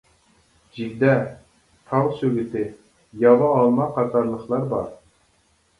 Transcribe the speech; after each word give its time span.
جىگدە، 0.77 1.11
تاغ 1.91 2.09
سۆگىتى، 2.23 2.65
ياۋا 3.27 3.53
ئالما 3.61 3.91
قاتارلىقلار 4.01 4.69
بار. 4.75 4.91